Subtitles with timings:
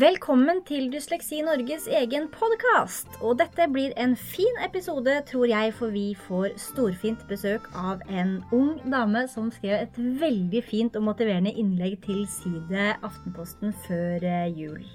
[0.00, 3.18] Velkommen til Dysleksi Norges egen podkast.
[3.20, 8.38] Og dette blir en fin episode, tror jeg, for vi får storfint besøk av en
[8.56, 14.48] ung dame som skrev et veldig fint og motiverende innlegg til side Aftenposten før eh,
[14.56, 14.86] jul.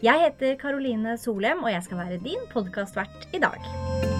[0.00, 4.17] Jeg heter Karoline Solem, og jeg skal være din podkastvert i dag.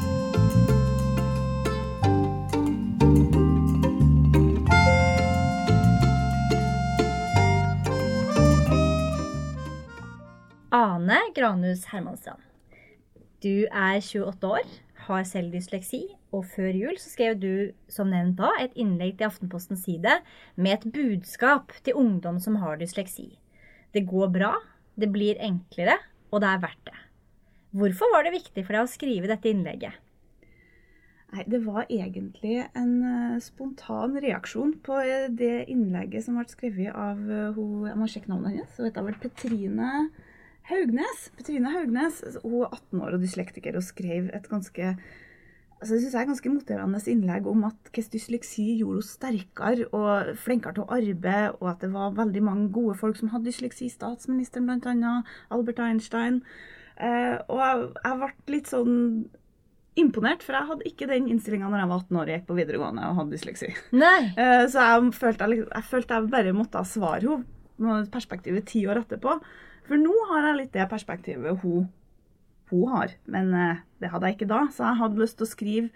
[10.79, 12.39] Ane Granhus Hermanstrand.
[13.43, 14.67] Du er 28 år,
[15.09, 17.55] har selv dysleksi, og før jul så skrev du,
[17.91, 20.21] som nevnt da, et innlegg til Aftenpostens side
[20.55, 23.27] med et budskap til ungdom som har dysleksi.
[23.91, 24.53] Det går bra,
[24.95, 25.99] det blir enklere,
[26.31, 27.03] og det er verdt det.
[27.75, 29.99] Hvorfor var det viktig for deg å skrive dette innlegget?
[31.33, 36.95] Nei, Det var egentlig en uh, spontan reaksjon på uh, det innlegget som ble skrevet
[36.95, 38.79] av uh, hun, Jeg må sjekke navnet hennes.
[38.79, 39.93] Hun heter vel Petrine
[40.69, 41.31] Haugnes.
[41.39, 42.21] Petrine Haugnes.
[42.43, 44.93] Hun er 18 år og dyslektiker og skrev et ganske
[45.79, 49.87] altså det synes jeg er ganske motiverende innlegg om at hvordan dysleksi gjorde henne sterkere
[49.95, 53.47] og flinkere til å arbeide, og at det var veldig mange gode folk som hadde
[53.47, 53.91] dysleksi.
[53.93, 55.13] Statsministeren bl.a.
[55.55, 56.43] Albert Einstein.
[56.99, 58.97] og jeg, jeg ble litt sånn
[59.99, 62.59] imponert, for jeg hadde ikke den innstillinga når jeg var 18 år og gikk på
[62.59, 63.71] videregående og hadde dysleksi.
[63.95, 64.19] Nei.
[64.73, 67.41] Så jeg følte jeg, jeg følte jeg bare måtte svare henne
[67.79, 69.39] med perspektivet ti år etterpå.
[69.89, 71.89] For nå har jeg litt det perspektivet hun,
[72.71, 73.15] hun har.
[73.27, 75.91] Men eh, det hadde jeg ikke da, så jeg hadde lyst til å skrive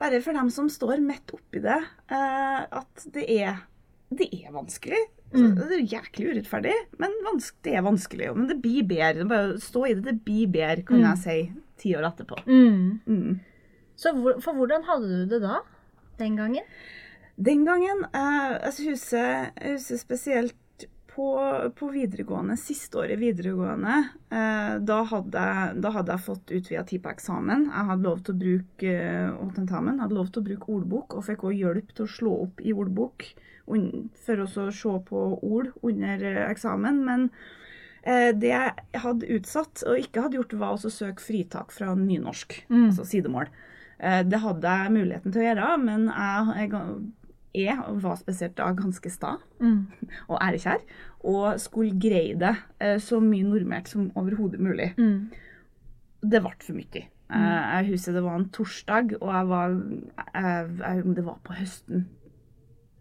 [0.00, 1.76] bare for dem som står midt oppi det,
[2.08, 3.58] eh, at det er,
[4.08, 5.00] det er vanskelig.
[5.34, 5.50] Mm.
[5.58, 7.12] Det er jæklig urettferdig, men
[7.62, 8.30] det er vanskelig.
[8.34, 9.26] Men det blir bedre.
[9.30, 10.02] Bare stå i det.
[10.08, 11.04] Det blir bedre, kan Mm.
[11.10, 12.40] jeg si ti år etterpå.
[12.48, 13.00] Mm.
[13.06, 13.40] Mm.
[13.96, 15.60] Så hvor, for hvordan hadde du det da?
[16.18, 16.64] Den gangen?
[17.38, 20.56] Den gangen eh, husker, jeg huset spesielt
[21.10, 21.26] på,
[21.76, 23.96] på videregående, siste året videregående,
[24.30, 25.44] eh, da, hadde,
[25.82, 27.64] da hadde jeg fått utvida tid på eksamen.
[27.66, 31.16] Jeg hadde lov til å bruke eh, og tentamen, hadde lov til å bruke ordbok,
[31.18, 33.26] og fikk også hjelp til å slå opp i ordbok
[34.24, 37.02] for å se på ord under eh, eksamen.
[37.06, 37.28] Men
[38.02, 42.64] eh, det jeg hadde utsatt og ikke hadde gjort, var å søke fritak fra nynorsk,
[42.70, 42.88] Mm.
[42.92, 43.50] altså sidemål.
[43.98, 46.70] Eh, Det hadde jeg muligheten til å gjøre, men jeg, jeg,
[47.54, 49.86] jeg var spesielt da ganske sta Mm.
[50.28, 50.80] og ærekjær,
[51.24, 54.94] og skulle greie det eh, så mye normert som overhodet mulig.
[54.98, 55.30] Mm.
[56.22, 57.02] Det ble for mye.
[57.30, 59.68] Eh, Jeg husker det var en torsdag, og jeg var,
[60.34, 62.06] jeg, jeg, det var på høsten.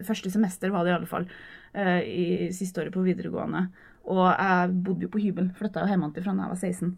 [0.04, 1.26] Første semester var det i alle fall,
[1.74, 3.68] eh, i siste året på videregående.
[4.10, 6.98] Og jeg bodde jo på hybel, flytta jo hjemmefra da jeg var 16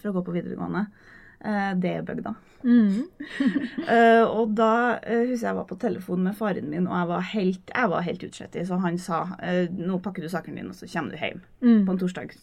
[0.00, 0.86] for å gå på videregående.
[1.40, 2.34] Eh, Det bygda.
[2.66, 3.06] Mm.
[3.86, 7.26] uh, og da uh, husker jeg var på telefon med faren min, og jeg var
[7.30, 8.66] helt, jeg var helt utslettet.
[8.68, 11.44] Så han sa uh, nå pakker du sakene dine, og så kommer du hjem.
[11.62, 11.84] Mm.
[11.86, 12.34] På en torsdag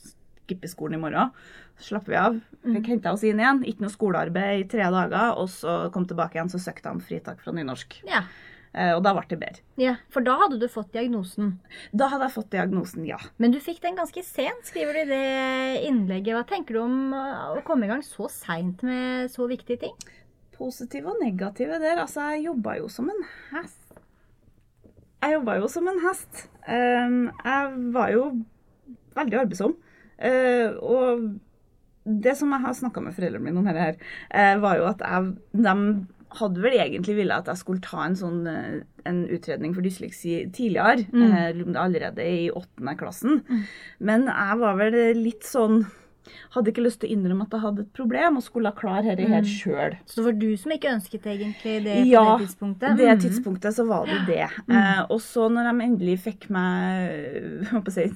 [0.44, 1.34] skipper skolen i morgen.
[1.80, 2.40] Så slapper vi av.
[2.64, 3.64] Fikk henta oss inn igjen.
[3.68, 5.34] Ikke noe skolearbeid i tre dager.
[5.42, 8.02] Og så kom tilbake igjen, så søkte han fritak fra nynorsk.
[8.08, 8.26] Ja.
[8.74, 9.62] Og da ble det bedre.
[9.78, 9.92] ja.
[10.10, 11.52] For da hadde du fått diagnosen.
[11.94, 13.20] Da hadde jeg fått diagnosen ja.
[13.38, 16.34] Men du fikk den ganske sent, skriver du i det innlegget.
[16.38, 19.94] Hva tenker du om uh, å komme i gang så seint med så viktige ting?
[20.58, 22.02] Positive og negative der.
[22.02, 23.24] Altså, jeg jobba jo som en
[23.54, 23.80] hest.
[25.24, 26.44] Jeg jobba jo som en hest.
[26.68, 28.26] Um, jeg var jo
[29.18, 29.78] veldig arbeidsom.
[30.18, 31.24] Uh, og
[32.04, 33.96] det som jeg har snakka med foreldrene mine om her,
[34.34, 35.76] uh, var jo at jeg, de
[36.40, 40.52] hadde vel egentlig ville at jeg skulle ta en sånn uh, en utredning for dysleksi
[40.56, 41.06] tidligere.
[41.12, 41.74] Mm.
[41.76, 43.42] uh, allerede i åttende klassen.
[44.00, 45.86] Men jeg var vel litt sånn
[46.54, 49.26] Hadde ikke lyst til å innrømme at jeg hadde et problem, og skulle klare dette
[49.28, 49.50] her Mm.
[49.50, 49.98] sjøl.
[50.08, 52.96] Så det var du som ikke ønsket egentlig det Ja, på det tidspunktet?
[52.98, 53.20] det Mm.
[53.26, 54.48] tidspunktet så var det det.
[54.72, 58.14] Eh, og så når de endelig fikk meg håper jeg,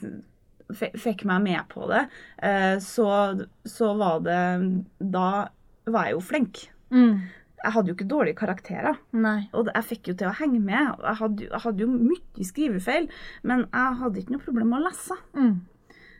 [0.72, 2.06] si, fikk meg med på det,
[2.42, 5.50] eh, så, så var det Da
[5.86, 6.70] var jeg jo flink.
[6.90, 7.22] Mm.
[7.64, 9.00] Jeg hadde jo ikke dårlige karakterer.
[9.18, 9.40] Nei.
[9.58, 11.02] Og jeg fikk jo til å henge med.
[11.02, 13.10] Jeg hadde, jeg hadde jo mye skrivefeil,
[13.50, 15.18] men jeg hadde ikke noe problem med å lese.
[15.34, 15.56] Mm.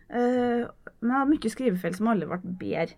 [0.08, 0.64] Uh,
[1.02, 2.96] men jeg hadde mye skrivefeil som alle ble bedre.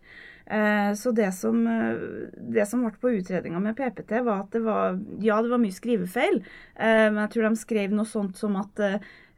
[0.50, 4.62] Uh, så det som, uh, det som ble på utredninga med PPT, var at det
[4.65, 6.39] var Ja, det var mye skrivefeil,
[6.80, 8.80] men jeg tror de skrev noe sånt som at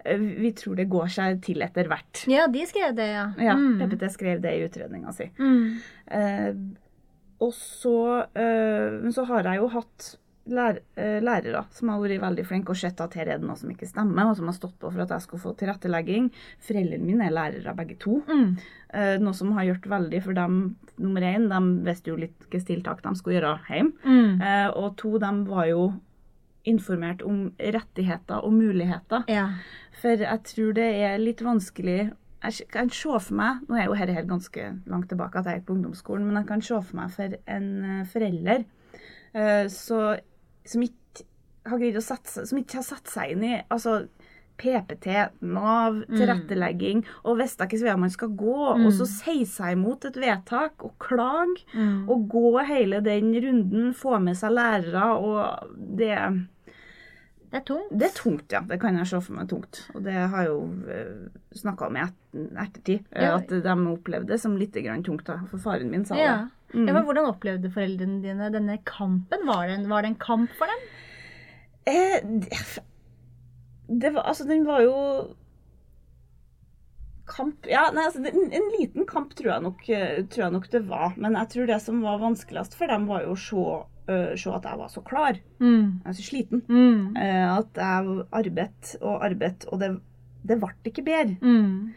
[0.02, 2.24] vi tror det går seg til etter hvert.
[2.32, 3.28] Ja, de skrev det, ja.
[3.38, 3.76] Ja, Mm.
[3.78, 5.28] PPT skrev det i utredninga si.
[5.38, 5.78] Mm.
[7.42, 10.10] Og så, eh, men så har jeg jo hatt
[10.52, 13.58] lær, eh, lærere som har vært veldig flinke og sett at her er det noe
[13.58, 16.30] som ikke stemmer, og som har stått på for at jeg skulle få tilrettelegging.
[16.68, 18.22] Foreldrene mine er lærere begge to.
[18.28, 18.58] Mm.
[18.94, 20.62] Eh, noe som har gjort veldig for dem.
[21.02, 23.94] Nummer én, de visste jo litt hvilke tiltak de skulle gjøre hjemme.
[24.06, 24.42] Mm.
[24.78, 25.86] Og to, de var jo
[26.70, 29.26] informert om rettigheter og muligheter.
[29.32, 29.48] Ja.
[30.02, 32.12] For jeg tror det er litt vanskelig
[32.44, 35.68] jeg kan se for meg Nå er jo dette ganske langt tilbake at jeg gikk
[35.68, 38.64] på ungdomsskolen, men jeg kan se for meg for en eh, forelder
[39.34, 40.02] eh, så,
[40.66, 41.28] som ikke
[41.70, 44.08] har sette Som ikke har satt seg inn i altså,
[44.62, 45.08] PPT,
[45.42, 50.18] Nav, tilrettelegging, og visste ikke hvor man skal gå, og så si seg imot et
[50.22, 52.08] vedtak og klage, Mm.
[52.10, 56.14] og gå hele den runden, få med seg lærere, og det
[57.52, 57.90] Det er tungt.
[58.00, 58.62] det er tungt, ja.
[58.64, 59.82] Det kan jeg se for meg tungt.
[59.94, 62.04] Og det har jeg jo uh, snakka om i
[62.64, 63.04] ettertid.
[63.12, 63.34] eh, Ja.
[63.38, 65.26] At de opplevde det som litt grann tungt.
[65.28, 65.40] da.
[65.52, 66.38] For faren min sa Ja.
[66.46, 66.78] det.
[66.80, 66.88] Mm.
[66.88, 69.46] Ja, Hvordan opplevde foreldrene dine denne kampen?
[69.46, 70.88] Var det en, var det en kamp for dem?
[71.86, 72.80] Eh, det-
[74.00, 75.36] det var Altså, den var jo
[77.32, 80.70] Kamp Ja, nei, altså, en, en liten kamp tror jeg, nok, eh, tror jeg nok
[80.74, 81.14] det var.
[81.18, 83.66] Men jeg tror det som var vanskeligst for dem, var jo å se,
[84.08, 85.38] eh, se at jeg var så klar.
[85.60, 86.00] Mm.
[86.00, 86.62] Jeg var så sliten.
[86.68, 87.16] Mm.
[87.18, 89.92] Uh, at jeg arbeidet og arbeidet, og det,
[90.48, 91.38] det ble ikke bedre.
[91.42, 91.92] Mm.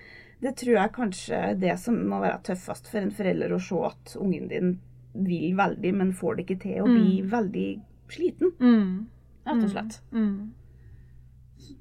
[0.44, 3.78] Det tror jeg kanskje er det som må være tøffest for en forelder å se
[3.88, 4.74] at ungen din
[5.14, 7.68] vil veldig, men får det ikke til, og blir veldig
[8.10, 9.06] sliten, Mm.
[9.46, 10.00] rett og slett.
[10.12, 10.50] Mm.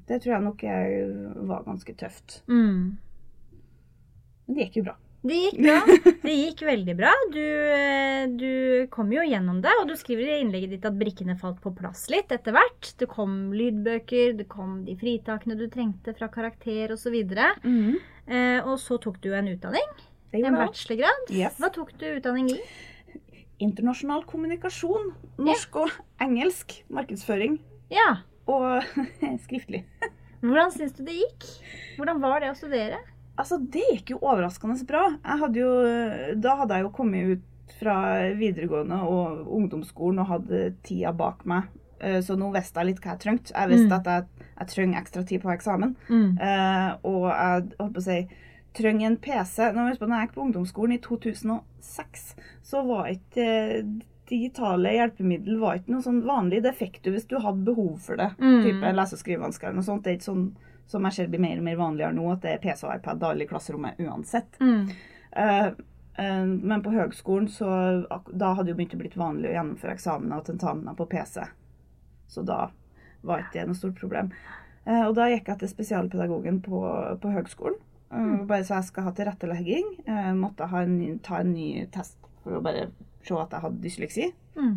[0.07, 1.07] Det tror jeg nok jeg
[1.49, 2.43] var ganske tøft.
[2.47, 2.97] Mm.
[4.47, 4.95] Men det gikk jo bra.
[5.23, 5.75] Det gikk bra.
[6.27, 7.11] Det gikk veldig bra.
[7.31, 11.37] Du, eh, du kom jo gjennom det, og du skriver i innlegget ditt at brikkene
[11.39, 12.89] falt på plass litt etter hvert.
[12.99, 17.15] Det kom lydbøker, det kom de fritakene du trengte fra karakter osv.
[17.63, 17.95] Mm.
[18.27, 19.95] Eh, og så tok du en utdanning,
[20.35, 21.31] en bachelorgrad.
[21.31, 21.55] Yes.
[21.61, 22.59] Hva tok du utdanning i?
[23.63, 25.13] Internasjonal kommunikasjon.
[25.39, 26.81] Norsk og engelsk.
[26.91, 27.61] Markedsføring.
[27.93, 28.25] Ja.
[28.51, 28.83] Og
[29.45, 29.85] skriftlig.
[30.43, 31.47] Hvordan syns du det gikk?
[31.95, 32.99] Hvordan var det å studere?
[33.37, 35.07] Altså, det gikk jo overraskende bra.
[35.23, 35.71] Jeg hadde jo,
[36.39, 37.95] da hadde jeg jo kommet ut fra
[38.37, 41.63] videregående og ungdomsskolen og hadde tida bak meg.
[41.99, 43.53] Eh, Så nå visste jeg litt hva jeg trengte.
[43.55, 43.97] Jeg visste Mm.
[43.99, 44.25] at jeg,
[44.59, 45.95] jeg trenger ekstra tid på eksamen.
[46.09, 46.37] Mm.
[46.39, 48.27] Eh, og jeg håper å si
[48.73, 49.71] trenger en PC.
[49.73, 53.83] Nå husk på, når jeg gikk på ungdomsskolen i 2006, så var ikke eh,
[54.29, 56.61] digitale hjelpemiddel var ikke noe sånn vanlig.
[56.63, 58.29] Det fikk du hvis du hadde behov for det.
[58.39, 58.61] Mm.
[58.63, 60.03] Type lese- og skrivevansker eller noe sånt.
[60.05, 60.45] Det er ikke sånn
[60.87, 63.23] som jeg ser blir mer og mer vanligere nå, at det er PC og iPad
[63.29, 64.59] alle i klasserommet uansett.
[64.59, 64.89] Mm.
[65.33, 65.69] Uh,
[66.19, 67.69] uh, men på høgskolen så
[68.29, 71.47] da hadde jo begynt å blitt vanlig å gjennomføre eksamener og tentamener på PC.
[72.27, 72.67] Så da
[73.23, 74.29] var ikke det noe stort problem.
[74.83, 76.83] Uh, og da gikk jeg til spesialpedagogen på,
[77.23, 77.79] på høgskolen.
[78.13, 78.43] Mm.
[78.45, 79.87] Bare så jeg skal ha tilrettelegging.
[80.37, 82.91] Måtte ha en, ny- ta en ny test for å bare
[83.25, 84.27] se at jeg hadde dysleksi.
[84.53, 84.75] Mm.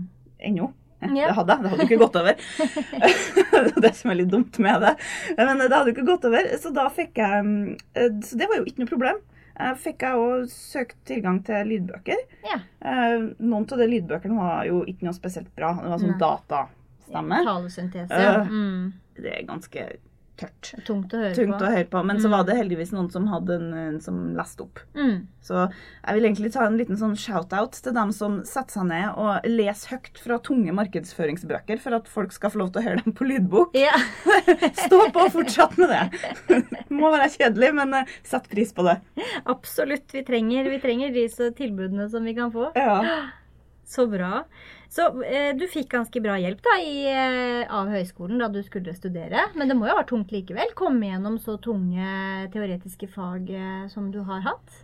[0.48, 0.70] Ennå.
[1.00, 1.08] Ja.
[1.28, 1.62] Det hadde jeg.
[1.62, 2.38] Det hadde jo ikke gått over.
[2.56, 4.92] det er det som er litt dumt med det.
[5.36, 7.50] Men det hadde jo ikke gått over, så da fikk jeg
[7.94, 9.20] eh, Så det var jo ikke noe problem.
[9.60, 12.18] Eh, Fikk jeg òg søkt tilgang til lydbøker.
[12.48, 12.58] Ja.
[12.84, 15.74] Eh, Noen av de lydbøkene var jo ikke noe spesielt bra.
[15.82, 16.20] Det var sånn Nei.
[16.24, 17.42] datastemme.
[17.46, 18.24] Talesyntese.
[18.50, 18.92] Mm.
[19.16, 19.86] Det er ganske
[20.36, 20.72] tørt.
[20.86, 21.64] Tungt å høre Tungt på.
[21.64, 22.02] å høre på.
[22.06, 22.34] Men så Mm.
[22.36, 24.78] var det heldigvis noen som hadde en, en som leste opp.
[24.94, 25.26] Mm.
[25.42, 29.14] Så jeg vil egentlig ta en liten sånn shout-out til dem som setter seg ned
[29.16, 33.04] og leser høyt fra tunge markedsføringsbøker for at folk skal få lov til å høre
[33.04, 33.74] dem på lydbok.
[33.78, 33.96] Ja.
[34.86, 36.04] Stå på og fortsett med det.
[36.90, 38.98] Må være kjedelig, men eh, sett pris på det.
[39.46, 40.10] Absolutt.
[40.12, 42.72] Vi trenger, vi trenger disse tilbudene som vi kan få.
[42.76, 43.00] Ja.
[43.86, 44.42] Så bra.
[44.90, 48.94] Så eh, du fikk ganske bra hjelp da, i, eh, av høyskolen da du skulle
[48.96, 49.46] studere.
[49.54, 50.74] Men det må jo ha vært tungt likevel?
[50.78, 52.10] Komme gjennom så tunge
[52.54, 54.82] teoretiske fag eh, som du har hatt?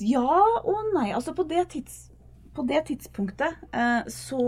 [0.00, 1.10] ja og nei.
[1.12, 2.08] Altså, på det, tids,
[2.56, 4.42] på det tidspunktet eh, så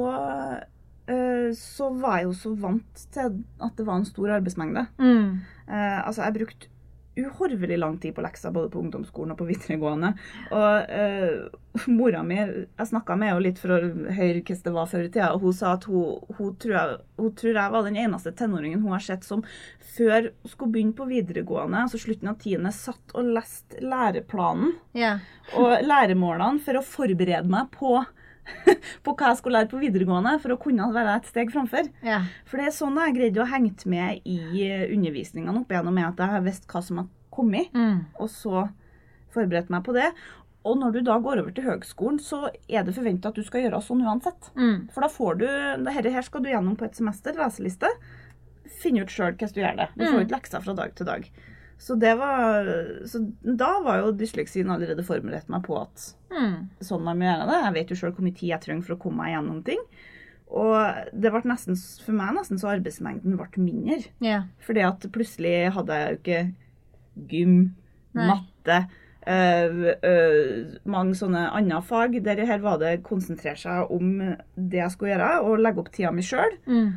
[1.11, 4.87] eh, så var jeg jo så vant til at det var en stor arbeidsmengde.
[5.03, 5.43] Mm.
[5.69, 6.72] Eh, altså, jeg brukte
[7.17, 10.13] uhorvelig lang tid på lekser, både på ungdomsskolen og på videregående.
[10.55, 11.59] Og uh,
[11.93, 15.11] mora mi Jeg snakka med henne litt for å høre hvordan det var før i
[15.11, 18.35] tida, og hun sa at hun, hun, tror jeg, hun tror jeg var den eneste
[18.37, 19.45] tenåringen hun har sett som
[19.97, 25.23] før hun skulle begynne på videregående, altså slutten av tiende, satt og leste læreplanen yeah.
[25.59, 27.99] og læremålene for å forberede meg på
[29.05, 31.89] på hva jeg skulle lære på videregående for å kunne være et steg framfor.
[32.03, 32.21] ja.
[32.45, 35.95] For det er sånn jeg greide greid å hengt med i eh, undervisningene opp igjennom
[35.95, 38.05] med at jeg har visst hva som har kommet, Mm.
[38.21, 38.69] og så
[39.33, 40.11] forberedt meg på det.
[40.65, 43.63] Og når du da går over til høgskolen, så er det forventa at du skal
[43.65, 44.51] gjøre sånn uansett.
[44.55, 44.91] Mm.
[44.95, 45.47] For da får du
[45.87, 47.89] Dette her skal du gjennom på et semester, leseliste.
[48.83, 49.89] Finne ut sjøl hvordan du gjør det.
[49.97, 50.21] Du får Mm.
[50.27, 51.27] ikke lekser fra dag til dag.
[51.83, 52.69] Så, det var,
[53.11, 56.69] så da var jo dysleksien allerede forberedt meg på at Mm.
[56.81, 57.57] sånn man må gjøre det.
[57.65, 59.83] Jeg vet jo sjøl hvor mye tid jeg trenger for å komme meg gjennom ting.
[60.53, 63.99] Og det ble nesten, for meg nesten så arbeidsmengden ble mindre.
[64.23, 64.47] Yeah.
[64.65, 66.41] Fordi at plutselig hadde jeg jo ikke
[67.33, 67.57] gym,
[68.15, 68.27] Nei.
[68.31, 68.79] matte,
[70.85, 72.17] mange sånne andre fag.
[72.25, 74.13] Der her var det konsentrere seg om
[74.57, 76.59] det jeg skulle gjøre, og legge opp tida mi sjøl.
[76.67, 76.93] Mm.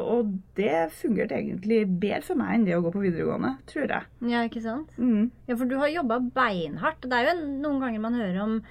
[0.00, 4.06] og det fungerte egentlig bedre for meg enn det å gå på videregående, tror jeg.
[4.30, 4.94] Ja, ikke sant?
[4.96, 5.30] Mm.
[5.50, 7.04] Ja, for du har jobba beinhardt.
[7.04, 8.62] Det er jo en- noen ganger man hører om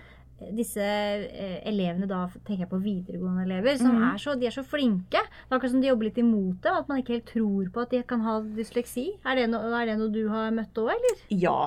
[0.55, 4.05] disse eh, elevene, da tenker jeg på videregående elever, som mm.
[4.13, 5.19] er, så, de er så flinke.
[5.19, 7.84] Det er akkurat som de jobber litt imot det, at man ikke helt tror på
[7.84, 9.05] at de kan ha dysleksi.
[9.25, 11.24] Er det, no, er det noe du har møtt òg, eller?
[11.36, 11.60] Ja.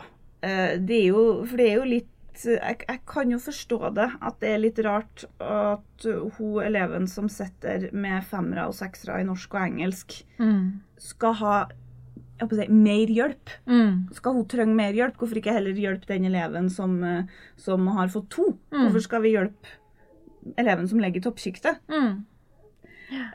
[0.43, 2.09] Eh, det er jo For det er jo litt
[2.43, 6.07] jeg, jeg kan jo forstå det, at det er litt rart at
[6.39, 10.17] hun eleven som sitter med femmere og seksere i norsk og engelsk,
[10.97, 11.53] skal ha
[12.41, 13.53] si, mer hjelp.
[13.69, 14.09] Mm.
[14.17, 15.21] Skal hun trenge mer hjelp?
[15.21, 16.97] Hvorfor ikke heller hjelpe den eleven som,
[17.61, 18.49] som har fått to?
[18.73, 18.81] Mm.
[18.81, 19.77] Hvorfor skal vi hjelpe
[20.57, 21.85] eleven som ligger i toppsjiktet?
[21.93, 22.25] Mm.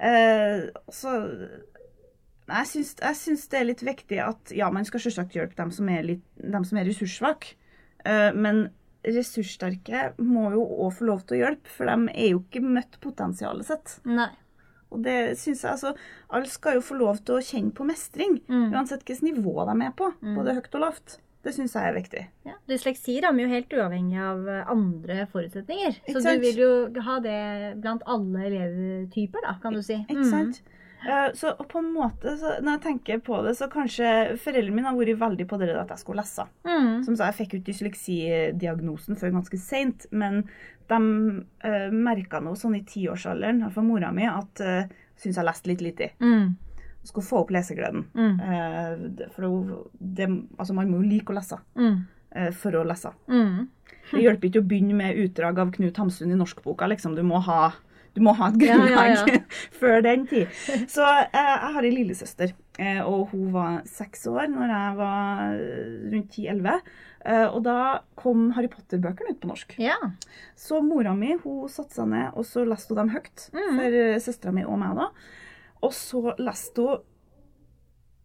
[0.01, 1.13] Eh, så
[2.47, 5.71] jeg syns, jeg syns det er litt viktig at ja, man skal selvsagt hjelpe dem
[5.75, 7.55] som er, litt, dem som er ressurssvake.
[8.07, 8.69] Eh, men
[9.07, 12.99] ressurssterke må jo òg få lov til å hjelpe, for de er jo ikke møtt
[13.03, 13.97] potensialet sitt.
[14.09, 14.29] Nei.
[14.87, 15.91] Og det synes jeg, altså,
[16.31, 18.71] Alle skal jo få lov til å kjenne på mestring, Mm.
[18.73, 20.13] uansett hvilket nivå de er på.
[20.21, 20.35] Mm.
[20.37, 21.17] Både høyt og lavt.
[21.43, 22.21] Det syns jeg er viktig.
[22.45, 22.53] Ja.
[22.67, 25.99] Dysleksi rammer jo helt uavhengig av eh, andre forutsetninger.
[26.11, 26.71] Så du vil jo
[27.03, 29.99] ha det blant alle elevtyper, da, kan du si.
[30.09, 30.61] Ikke sant?
[30.65, 30.76] Eh,
[31.37, 34.97] Så på en måte, så når jeg tenker på det, så kanskje foreldrene mine har
[34.97, 36.45] vært veldig på det at jeg skulle lese.
[36.65, 37.03] Mm.
[37.05, 40.41] Som sa, Jeg fikk jo ikke dysleksidiagnosen før ganske seint, men
[40.89, 40.99] de
[41.67, 44.83] uh, merka noe sånn i tiårsalderen, iallfall mora mi, at uh,
[45.19, 46.09] syns jeg leste litt lite.
[46.23, 46.55] Mm.
[47.07, 48.05] Skulle få opp lesegleden.
[48.17, 48.35] Mm.
[48.41, 50.27] Uh, for det,
[50.57, 52.05] altså man må jo like å lese Mm.
[52.35, 53.13] uh, for å lese.
[53.31, 53.67] Mm.
[54.11, 56.87] Det hjelper ikke å begynne med utdrag av Knut Hamsun i norskboka.
[56.87, 57.15] liksom.
[57.15, 57.73] Du må ha,
[58.17, 59.41] du må ha et grunnlag ja, ja.
[59.79, 60.49] før den tid.
[60.89, 65.43] Så eh, jeg har ei lillesøster, eh, og hun var seks år når jeg var
[65.51, 66.79] eh, rundt 10-11.
[67.27, 67.77] Eh, og da
[68.17, 69.75] kom Harry Potter-bøkene ut på norsk.
[69.83, 69.97] Ja.
[70.57, 73.77] Så mora mi hun satte seg ned og så leste hun dem høyt Mm.
[73.77, 74.95] for søstera mi og meg.
[74.97, 75.09] da.
[75.85, 77.05] Og så leste hun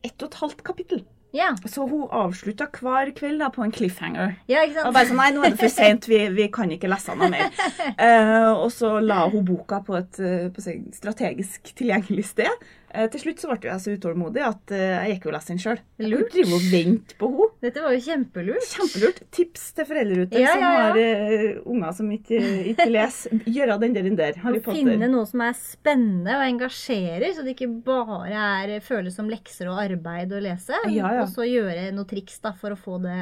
[0.03, 1.05] ett og et halvt kapittel.
[1.33, 1.55] Ja.
[1.65, 4.35] Så hun avslutta hver kveld da på en cliffhanger.
[4.51, 6.91] ja, ikke Og bare sånn, nei, nå er det for sent, vi, vi kan ikke
[6.93, 7.49] lese noe mer.
[7.97, 12.69] Uh, og så la hun boka på et eh, på strategisk tilgjengelig sted.
[12.93, 15.61] Eh, til slutt så ble jeg så utålmodig at eh, jeg gikk og leste den
[15.63, 15.79] sjøl.
[15.97, 16.35] Jeg Lurt.
[16.35, 17.49] drive og vente på henne.
[17.65, 18.67] Dette var jo kjempelurt.
[18.69, 19.21] Kjempelurt.
[19.33, 20.83] Tips til foreldre ute Ja, som ja, ja.
[20.83, 22.41] har uh, unger som ikke,
[22.75, 23.39] ikke leser.
[23.47, 24.37] Gjøre den der, den der.
[24.43, 24.83] Harry Potter.
[24.83, 29.71] finne noe som er spennende og engasjerer, så det ikke bare er, føles som lekser
[29.73, 30.77] og arbeid å lese.
[30.93, 33.19] Og så gjøre noe triks da, for å få det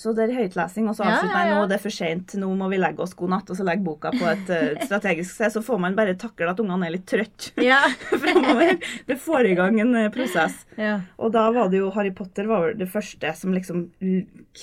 [0.00, 1.58] Så det er høytlesing, og så Ja, avslutter ja, jeg ja.
[1.60, 3.84] nå det er for sent, nå må vi legge oss god natt, og så legge
[3.84, 5.52] boka på et uh, strategisk sted.
[5.54, 7.82] Så får man bare takle at ungene er litt trøtte Ja.
[8.10, 8.78] framover.
[9.06, 10.62] Det får i gang en uh, prosess.
[10.80, 10.96] ja.
[11.20, 13.86] Og da var det jo Harry Potter var det første som liksom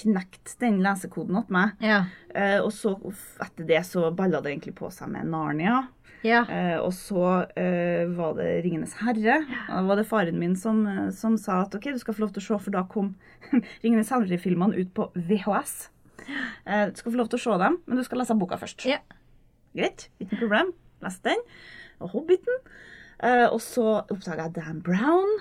[0.02, 1.76] knekte den lesekoden åt meg.
[1.84, 2.02] Ja.
[2.36, 2.96] Eh, og så
[3.44, 5.84] etter det så balla det egentlig på seg med Narnia.
[6.28, 6.42] Ja.
[6.52, 7.24] Eh, og så
[7.58, 9.40] eh, var det Ringenes herre.
[9.68, 12.34] Da var det faren min som, eh, som sa at ok, du skal få lov
[12.36, 13.14] til å se, for da kom
[13.84, 15.78] Ringenes herre-filmene ut på VHS.
[16.68, 18.86] Eh, du skal få lov til å se dem, men du skal lese boka først.
[18.90, 19.00] Ja.
[19.78, 20.74] Greit, ikke noe problem.
[21.06, 21.46] Leste den.
[22.04, 22.64] Og Hobbiten.
[23.24, 25.38] Eh, og så oppdaga jeg Dan Brown.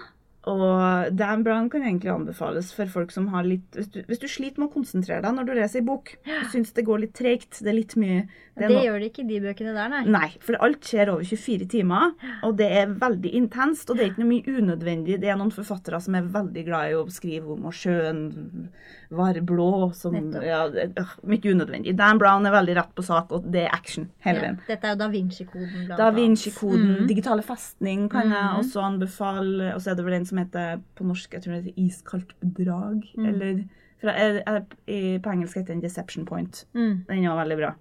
[0.47, 4.29] Og Dan Brown kan egentlig anbefales for folk som har litt Hvis du, hvis du
[4.31, 7.15] sliter med å konsentrere deg når du leser i bok, du syns det går litt
[7.19, 9.89] tregt, det er litt mye Det, det no- gjør det ikke i de bøkene der,
[9.93, 10.05] nei.
[10.07, 12.15] Nei, for alt skjer over 24 timer,
[12.47, 13.91] og det er veldig intenst.
[13.91, 15.19] Og det er ikke noe mye unødvendig.
[15.21, 18.71] Det er noen forfattere som er veldig glad i å skrive om at sjøen
[19.11, 19.93] var blå.
[19.93, 21.93] Som, ja, øh, mye unødvendig.
[22.01, 24.43] Dan Brown er veldig rett på sak, og det er action hele Ja.
[24.47, 24.59] veien.
[24.67, 26.11] Dette er jo Da Vinci-koden, blant Da.
[26.17, 27.07] Vinci-koden, Mhm.
[27.13, 28.59] digitale festning kan jeg Mhm.
[28.65, 29.75] også anbefale.
[29.75, 32.37] Og så er det vel en som heter på norsk jeg tror det heter Iskaldt
[32.41, 33.03] bedrag.
[33.17, 33.27] Mm.
[33.31, 33.65] Eller
[34.03, 36.67] fra, er, er, På engelsk heter den Deception Point.
[36.77, 37.05] Mm.
[37.09, 37.75] Den var veldig bra.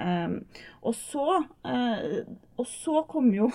[0.00, 0.40] Um,
[0.82, 2.00] og, så, uh,
[2.58, 3.50] og så kom jo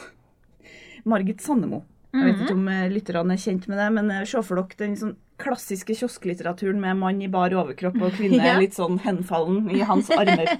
[1.12, 1.84] Margit Sandemo.
[2.15, 4.80] Jeg vet ikke om eh, lytterne er kjent med det, men eh, se for dere
[4.80, 8.56] den sånn klassiske kiosklitteraturen med mann i bar overkropp og kvinne Ja.
[8.62, 10.56] litt sånn henfallen i hans armer.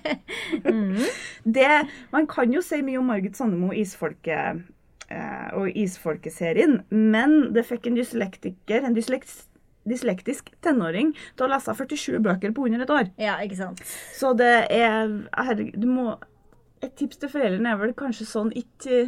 [0.66, 1.00] Mm.
[1.44, 1.68] Det,
[2.14, 4.62] man kan jo si mye om Margit Sandemo isfolket
[5.56, 9.44] og isfolkeserien, men det fikk en dyslektiker, en dysleks,
[9.90, 13.12] dyslektisk tenåring, til å lese 47 bøker på under et år.
[13.22, 13.84] Ja, ikke sant.
[14.18, 16.16] Så det er herregud, du må
[16.84, 19.08] Et tips til foreldrene er vel kanskje sånn ikke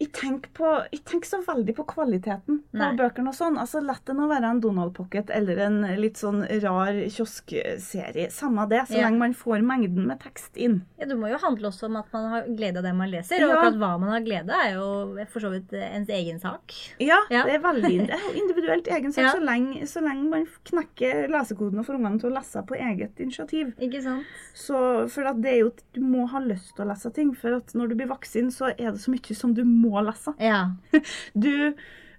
[0.00, 2.92] ikke tenker, på, jeg tenker så veldig på kvaliteten på Nei.
[2.96, 3.56] bøkene og sånn.
[3.58, 8.28] Altså, La det nå være en Donald Pocket eller en litt sånn rar kioskserie.
[8.30, 9.08] Samme det, så Ja.
[9.08, 10.82] lenge man får mengden med tekst inn.
[10.98, 13.42] Ja, Det må jo handle også om at man har glede av det man leser.
[13.42, 13.56] Og Ja.
[13.56, 16.72] akkurat hva man har glede er jo for så vidt ens egen sak.
[17.00, 17.44] Ja, Ja.
[17.44, 21.78] det er veldig det er individuelt egen sak, så, lenge, så lenge man knekker lesekoden
[21.80, 23.74] og får ungene til å lese på eget initiativ.
[23.80, 24.24] Ikke sant?
[24.54, 27.56] Så, for at det er jo, Du må ha lyst til å lese ting, for
[27.56, 30.34] at når du blir voksen, så er det så mye som du må lese.
[30.42, 30.68] Ja.
[31.34, 31.72] Du,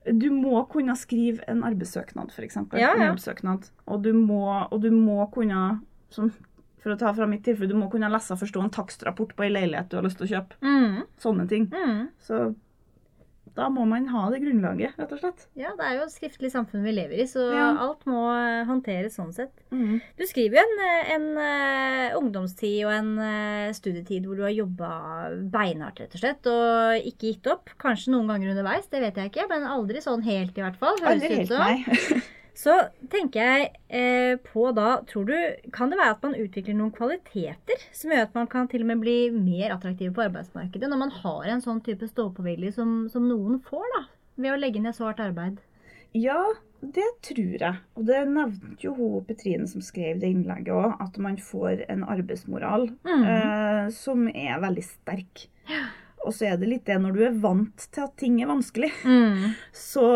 [0.10, 2.60] du må kunne skrive en arbeidssøknad, f.eks.
[2.74, 3.10] Ja, ja.
[3.10, 3.70] jobbsøknad.
[3.92, 5.80] Og du må, og du må kunne
[6.14, 6.32] som,
[6.80, 9.46] For å ta fra mitt tilfelle, du må kunne lese og forstå en takstrapport på
[9.46, 10.60] ei leilighet du har lyst til å kjøpe.
[10.64, 11.02] Mm.
[11.20, 11.68] Sånne ting.
[11.74, 12.06] Mm.
[12.24, 12.54] Så
[13.60, 15.46] da må man ha det grunnlaget, rett og slett.
[15.60, 17.68] Ja, det er jo et skriftlig samfunn vi lever i, så Ja.
[17.86, 19.52] alt må eh, håndteres sånn sett.
[19.76, 20.00] Mm.
[20.18, 23.12] Du skriver jo en, eh, en eh, ungdomstid og en
[23.76, 24.90] studietid hvor du har jobba
[25.54, 27.70] beinhardt, rett og slett, og ikke gitt opp.
[27.82, 30.98] Kanskje noen ganger underveis, det vet jeg ikke, men aldri sånn helt, i hvert fall.
[31.04, 31.60] høres Aldri ut helt, som.
[31.60, 32.22] nei.
[32.60, 32.74] Så
[33.12, 35.36] tenker jeg eh, på da Tror du
[35.76, 38.90] Kan det være at man utvikler noen kvaliteter som gjør at man kan til og
[38.92, 43.28] med bli mer attraktiv på arbeidsmarkedet, når man har en sånn type stå-på-vilje som, som
[43.30, 44.02] noen får, da?
[44.40, 45.62] Ved å legge ned så hardt arbeid.
[46.16, 46.40] Ja,
[46.82, 47.80] det tror jeg.
[48.00, 52.04] Og det nevnte jo hun Petrine som skrev det innlegget òg, at man får en
[52.08, 53.24] arbeidsmoral Mm.
[53.30, 55.48] eh, som er veldig sterk.
[56.26, 58.92] Og så er det litt det når du er vant til at ting er vanskelig,
[59.06, 59.54] Mm.
[59.72, 60.08] så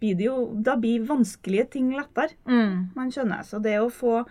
[0.00, 2.34] blir det jo Da blir vanskelige ting lettere.
[2.46, 2.90] Mm.
[2.96, 3.42] Man skjønner.
[3.44, 4.24] Så det å få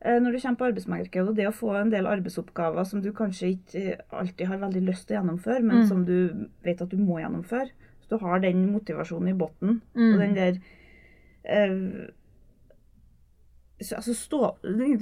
[0.00, 3.10] eh, når du kommer på arbeidsmarkedet, og det å få en del arbeidsoppgaver som du
[3.12, 5.88] kanskje ikke eh, alltid har veldig lyst til å gjennomføre, men Mm.
[5.88, 7.70] som du vet at du må gjennomføre,
[8.02, 10.12] så du har den motivasjonen i bunnen, Mm.
[10.14, 10.60] og den der
[11.44, 12.12] eh,
[13.94, 14.56] altså stå,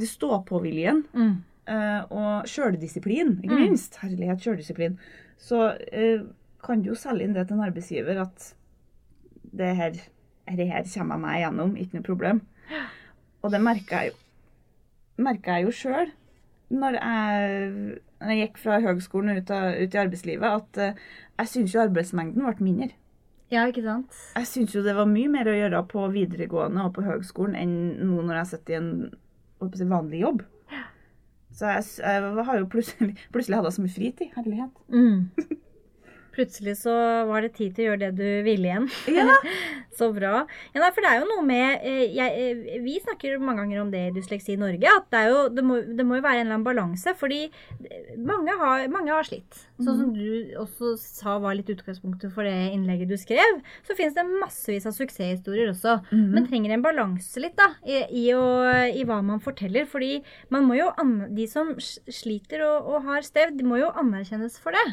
[0.07, 1.37] stå-på-viljen Mm.
[1.69, 3.69] eh, og sjøldisiplin, ikke Mm.
[3.71, 3.97] minst.
[3.97, 4.99] Herlighet, sjøldisiplin.
[5.39, 6.21] Så eh,
[6.63, 8.55] kan du jo selge inn det til en arbeidsgiver at
[9.59, 9.99] det her,
[10.59, 12.43] det her kommer jeg meg gjennom, ikke noe problem.
[13.43, 14.23] Og det merka jeg jo
[15.17, 16.11] merka jeg jo sjøl
[16.77, 16.99] når
[18.21, 21.03] når jeg gikk fra høgskolen ut, av, ut i arbeidslivet, at eh,
[21.43, 22.95] jeg syns jo arbeidsmengden ble mindre.
[23.53, 24.17] Ja, ikke sant?
[24.35, 27.77] Jeg syns jo det var mye mer å gjøre på videregående og på høgskolen enn
[28.09, 28.91] nå når jeg sitter i en
[29.77, 30.43] si, vanlig jobb.
[31.57, 34.33] Så jeg, jeg har jo plutselig, plutselig hadde jeg så mye fritid.
[34.35, 34.83] Herlighet.
[34.93, 35.61] Mm.
[36.37, 36.93] Plutselig så
[37.31, 38.89] var det tid til å gjøre det du ville igjen.
[39.09, 39.37] Ja.
[39.97, 40.43] Så bra.
[40.75, 43.81] Ja, nei, for det er jo noe med eh, jeg, eh, Vi snakker mange ganger
[43.81, 46.43] om det i Dysleksi Norge, at det, er jo, det, må, det må jo være
[46.43, 47.15] en eller annen balanse.
[47.17, 47.47] Fordi
[48.21, 49.63] mange har, mange har slitt.
[49.81, 54.17] Sånn som du også sa var litt utgangspunktet for det innlegget du skrev, så finnes
[54.17, 55.99] det massevis av suksesshistorier også.
[56.11, 56.29] Mhm.
[56.37, 58.45] Men trenger en balanse litt da, i, i, å,
[58.93, 59.89] i hva man forteller.
[59.89, 60.21] Fordi
[60.53, 60.93] man må jo
[61.33, 64.87] de som sliter og, og har stevd, de må jo anerkjennes for det.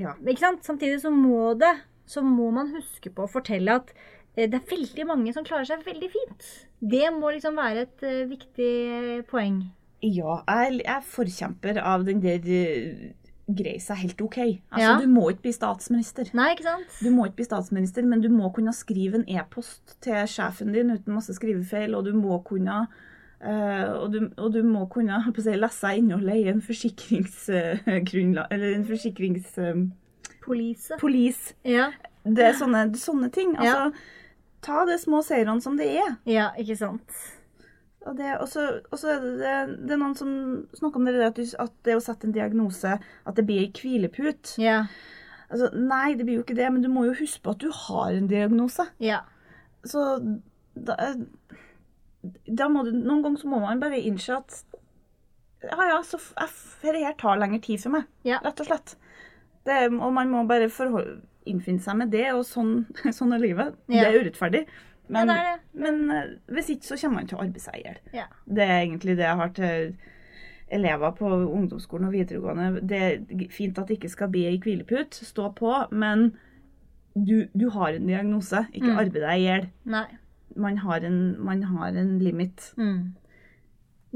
[0.00, 0.14] Ja.
[0.22, 0.64] Ikke sant?
[0.66, 1.74] Samtidig så må det
[2.06, 3.90] så må man huske på å fortelle at
[4.36, 6.48] eh, det er veldig mange som klarer seg veldig fint.
[6.78, 9.64] Det må liksom være et eh, viktig eh, poeng.
[10.04, 13.06] Ja, jeg, er forkjemper av den der uh,
[13.48, 14.36] greie seg helt OK.
[14.44, 14.92] Altså, Ja.
[15.00, 16.30] Du må ikke bli statsminister.
[16.36, 16.98] Nei, ikke sant?
[17.00, 20.92] Du må ikke bli statsminister, men du må kunne skrive en e-post til sjefen din
[20.92, 23.15] uten masse skrivefeil, og du må kunne eh,
[23.46, 30.90] og, du, og du må kunne si, lese innholdet i en forsikringsgrunnlag Eller en forsikringspolis.
[31.00, 31.54] Police.
[31.64, 31.90] Ja.
[32.24, 33.56] det er sånne, sånne ting.
[33.58, 33.90] Altså,
[34.66, 36.16] ta de små seirene som det er.
[36.26, 37.10] ja, ikke sant?
[38.06, 39.54] Og det, og så og så er det, det,
[39.88, 40.28] det er noen som
[40.78, 43.72] snakker om det, at, du, at det å sette en diagnose, at det blir ei
[43.74, 44.52] hvileput.
[44.62, 44.84] Ja.
[45.50, 47.70] Altså, nei, det blir jo ikke det, men du må jo huske på at du
[47.74, 48.86] har en diagnose.
[49.02, 49.24] Ja.
[49.86, 50.00] Så
[50.74, 50.94] da,
[52.46, 54.62] da må du, Noen ganger så må man bare innse at
[55.66, 56.18] ja, ja, så
[56.82, 58.38] dette her tar lengre tid for meg, Ja.
[58.44, 58.96] rett og slett.
[59.66, 62.84] Det, og man må bare forhold, innfinne seg med det, og sånn,
[63.18, 63.74] sånn er livet.
[63.90, 64.04] Ja.
[64.04, 64.64] Det er urettferdig.
[65.08, 65.80] Men, ja, det er det.
[65.82, 67.98] men eh, hvis ikke, så kommer man til å arbeide seg i hjel.
[68.14, 68.26] Ja.
[68.46, 69.96] Det er egentlig det jeg har til
[70.76, 72.80] elever på ungdomsskolen og videregående.
[72.90, 76.28] Det er fint at det ikke skal bli ei hvilepute, stå på, men
[77.14, 78.64] du, du har en diagnose.
[78.74, 78.98] Ikke Mm.
[79.02, 79.68] arbeid deg i hjel.
[80.56, 82.72] Man, har en- man har en limit.
[82.76, 83.14] Mm.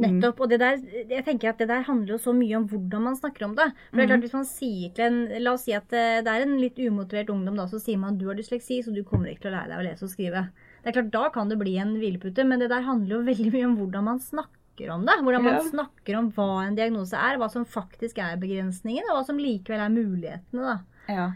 [0.01, 0.39] Nettopp.
[0.41, 0.79] Og det der,
[1.11, 3.67] jeg tenker at det der handler jo så mye om hvordan man snakker om det.
[3.91, 6.31] For det er klart Hvis man sier til en La oss si at eh, det
[6.33, 9.29] er en litt umotivert ungdom, da, så sier man du har dysleksi, så du kommer
[9.33, 10.47] ikke til å lære deg å lese og skrive.
[10.81, 13.53] Det er klart, Da kan det bli en hvilepute, men det der handler jo veldig
[13.53, 15.19] mye om hvordan man snakker om det.
[15.21, 15.69] Hvordan man Ja.
[15.69, 19.81] snakker om hva en diagnose er, hva som faktisk er begrensningen, og hva som likevel
[19.85, 20.63] er mulighetene.
[20.65, 20.79] da.
[21.13, 21.33] Ja.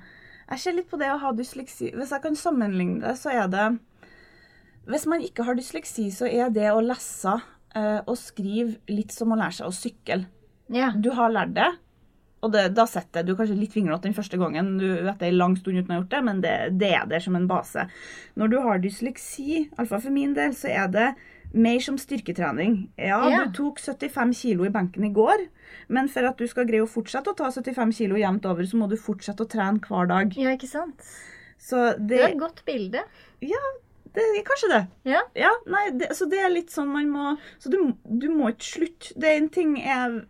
[0.48, 1.90] Jeg ser litt på det å ha dysleksi.
[1.92, 3.78] Hvis jeg kan sammenligne det, så er det
[4.90, 7.38] Hvis man ikke har dysleksi, så er det å lese
[7.76, 10.20] eh, og skrive litt som å lære seg å sykle.
[10.72, 10.96] Yeah.
[10.96, 11.72] Du har lært det,
[12.44, 15.38] Og det, da setter du kanskje litt fingerlåt den første gangen du, vet det en
[15.40, 17.86] lang stund uten å ha gjort det, men det, det er der som en base.
[18.36, 21.06] Når du har dysleksi, iallfall for min del, så er det
[21.54, 22.76] mer som styrketrening.
[23.00, 23.46] Ja, yeah.
[23.46, 25.46] du tok 75 kilo i benken i går,
[25.88, 28.80] men for at du skal greie å fortsette å ta 75 kilo jevnt over, så
[28.80, 30.36] må du fortsette å trene hver dag.
[30.36, 31.08] Ja, ikke sant?
[31.56, 33.04] Så Det det, er et godt bilde.
[34.14, 34.83] Det er kanskje det.
[35.11, 35.22] Ja.
[35.38, 38.68] ja nei, det, så det er litt sånn man må Så du, du må ikke
[38.68, 39.12] slutte.
[39.18, 40.22] Det er en ting jeg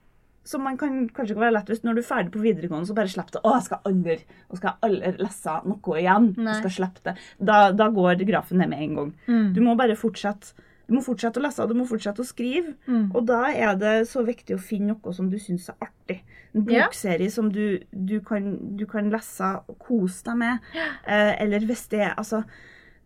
[0.45, 2.97] som man kan kanskje kan være lett hvis når du er ferdig på videregående, så
[2.97, 3.41] bare slipp det.
[3.41, 4.17] 'Å, jeg skal aldri,
[4.51, 6.51] og skal aldri lese noe igjen.' Nei.
[6.53, 7.15] Jeg skal slippe det.
[7.41, 9.13] Da, da går grafen ned med en gang.
[9.25, 9.47] Mm.
[9.57, 10.53] Du må bare fortsette.
[10.85, 12.75] Du må fortsette å lese, og du må fortsette å skrive.
[12.85, 13.07] Mm.
[13.17, 16.19] Og da er det så viktig å finne noe som du syns er artig.
[16.53, 16.85] En Ja.
[16.85, 20.59] bokserie som du, du, kan, du kan lese og kose deg med.
[20.77, 22.45] Eh, eller hvis det er altså,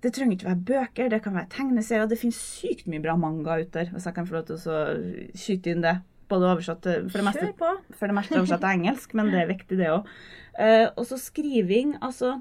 [0.04, 2.06] Det trenger ikke være bøker, det kan være tegneserier.
[2.10, 4.82] Det finnes sykt mye bra manga ute der, hvis jeg kan få lov til å
[5.38, 5.96] skyte inn det.
[6.28, 7.48] Både oversatt for det meste
[7.96, 10.10] for det meste oversatt til engelsk, men det er viktig, det òg.
[10.58, 12.38] Uh, og så skriving, altså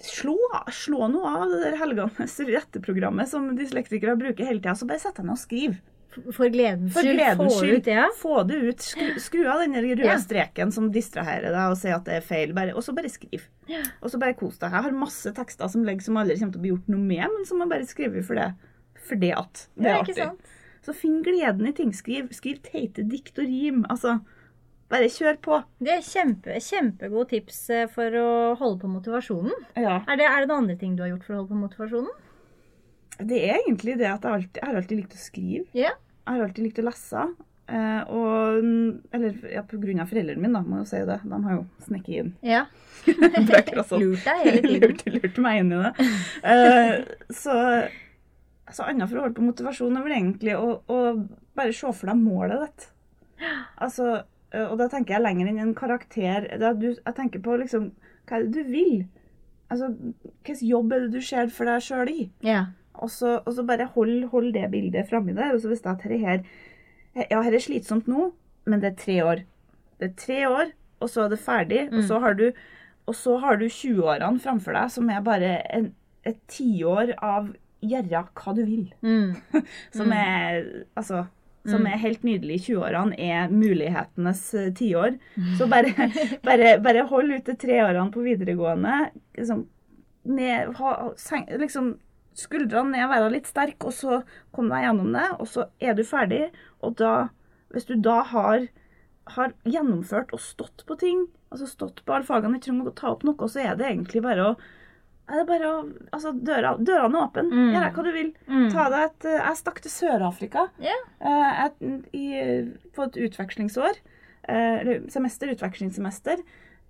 [0.00, 0.32] Slå,
[0.72, 4.72] slå noe av det der helganes retteprogrammet som dyslektikere bruker hele tida.
[4.72, 5.74] Så bare sett deg ned og skriv.
[6.34, 7.12] For gledens skyld.
[7.14, 7.76] gledens Få skyld.
[7.78, 8.06] ut, ja.
[8.18, 8.80] Få det ut.
[8.82, 10.16] Skru, skru av den røde Ja.
[10.18, 12.54] streken som distraherer deg og sier at det er feil.
[12.74, 13.44] Og så bare skriv.
[13.70, 13.82] Ja.
[14.02, 14.72] Og så bare kos deg.
[14.72, 17.26] Jeg har masse tekster som ligger som aldri kommer til å bli gjort noe med,
[17.36, 18.48] men som jeg bare skriver for det.
[19.06, 20.30] For det at det er artig.
[20.82, 21.92] Så finn gleden i ting.
[21.92, 23.84] Skriv, skriv teite dikt og rim.
[23.90, 24.20] Altså,
[24.90, 25.58] bare kjør på.
[25.78, 29.52] Det er kjempe, kjempegode tips eh, for å holde på motivasjonen.
[29.76, 30.00] Ja.
[30.08, 32.10] Er det, er det noen andre ting du har gjort for å holde på motivasjonen?
[33.28, 35.64] Det er egentlig det at jeg, alltid, jeg har alltid likt å skrive.
[35.76, 35.94] Ja.
[36.26, 37.24] Jeg har alltid likt å lese.
[37.70, 38.64] Eh, og,
[39.14, 41.18] eller ja, på grunn av foreldrene mine, da, må jeg jo si det.
[41.30, 42.64] De har jo snekket inn Ja.
[43.50, 44.00] bøker også.
[44.02, 44.80] Lurt deg hele tiden.
[44.88, 46.08] Lurt, lurt meg inn i det.
[46.54, 46.94] Eh,
[47.34, 47.58] så
[48.70, 50.98] så annet for å holde på motivasjonen er vel egentlig å, å
[51.58, 52.84] bare se for deg målet ditt.
[53.82, 54.20] Altså,
[54.54, 56.46] eh, og da tenker jeg lenger enn en karakter.
[56.78, 57.88] Du, jeg tenker på liksom
[58.28, 59.00] Hva er det du vil?
[59.70, 59.88] Altså,
[60.46, 62.28] Hvilken jobb er det du ser for deg sjøl i?
[62.46, 62.66] ja.
[63.00, 65.54] Og så, og så bare hold, hold det bildet framme der.
[65.54, 66.44] Og så visste jeg at dette her
[67.30, 68.28] Ja, her er slitsomt nå,
[68.70, 69.40] men det er tre år.
[69.98, 70.68] Det er tre år,
[71.00, 71.80] og så er det ferdig.
[71.90, 72.46] Og så har du,
[73.10, 75.90] og så har du 20-årene framfor deg, som er bare en,
[76.28, 78.86] et tiår av gjøre hva du vil.
[79.02, 79.36] Mm.
[79.96, 80.62] Som er
[80.94, 81.24] altså
[81.68, 85.18] som er helt nydelig i 20-årene, er mulighetenes eh, tiår.
[85.58, 85.92] Så bare,
[86.46, 89.10] bare, bare hold ut de tre årene på videregående.
[89.36, 89.66] Liksom,
[90.30, 90.94] ned, ha,
[91.60, 91.90] liksom,
[92.40, 94.20] skuldrene ned, være litt sterk, og så
[94.56, 95.26] komme deg gjennom det.
[95.38, 96.46] Og så er du ferdig.
[96.84, 97.14] Og da,
[97.74, 98.66] hvis du da har,
[99.36, 103.12] har gjennomført og stått på ting, altså stått på alle fagene, ikke trenger å ta
[103.14, 104.54] opp noe, så er det egentlig bare å
[105.30, 105.74] er det bare å
[106.10, 107.42] Altså, døra, dørene er åpne.
[107.54, 107.68] Mm.
[107.74, 108.30] Gjør hva du vil.
[108.50, 108.64] Mm.
[108.74, 110.64] Ta deg et Jeg stakk til Sør-Afrika
[112.18, 112.24] i,
[112.96, 114.00] på et utvekslingsår.
[114.50, 116.42] eh, semester, utvekslingssemester.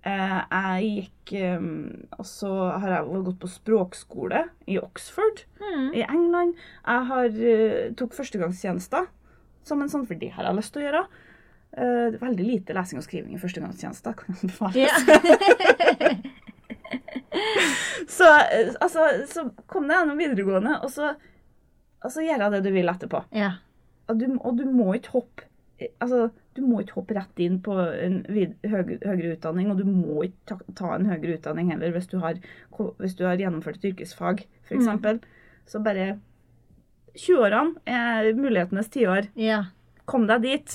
[0.03, 1.65] Eh, jeg gikk eh,
[2.17, 2.49] Og så
[2.81, 5.91] har jeg gått på språkskole i Oxford Mm.
[5.93, 6.55] i England.
[6.87, 9.05] Jeg har eh, tok førstegangstjenester
[9.63, 11.03] som en sånn, for det har jeg lyst til å gjøre.
[11.77, 14.15] Eh, veldig lite lesing og skriving i førstegangstjenester.
[14.17, 14.73] kan jeg anbefale.
[14.81, 14.95] Ja.
[18.11, 18.25] Så,
[18.81, 21.13] altså, så kom deg gjennom videregående, og så,
[22.03, 23.21] og så gjør jeg det du vil etterpå.
[23.35, 23.53] ja.
[24.09, 25.45] Og du, og du må ikke hoppe
[26.03, 29.85] altså, du må ikke hoppe rett inn på en vid, høy, høyere utdanning, og du
[29.87, 32.39] må ikke ta, ta en høyere utdanning heller hvis du har,
[32.99, 34.89] hvis du har gjennomført et yrkesfag, f.eks.
[34.91, 35.21] Mm.
[35.69, 36.07] Så bare
[37.17, 39.31] 20-årene er mulighetenes tiår.
[39.39, 39.65] ja.
[40.09, 40.73] Kom deg dit,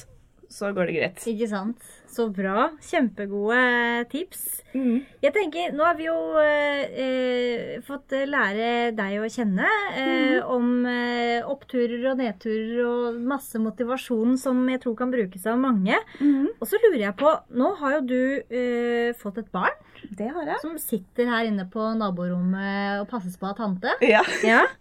[0.48, 1.24] så går det greit.
[1.28, 1.82] Ikke sant?
[2.08, 2.70] Så bra.
[2.80, 4.44] Kjempegode tips.
[4.76, 5.00] Mm.
[5.24, 9.66] Jeg tenker, Nå har vi jo eh, fått lære deg å kjenne
[9.96, 15.58] eh, om eh, oppturer og nedturer og masse motivasjon som jeg tror kan brukes av
[15.60, 15.98] mange.
[16.20, 16.52] Mm.
[16.56, 19.76] Og så lurer jeg på, nå har jo du eh, fått et barn
[20.16, 20.60] Det har jeg.
[20.64, 23.96] som sitter her inne på naborommet og passes på av tante.
[24.04, 24.24] Ja.
[24.46, 24.64] Ja.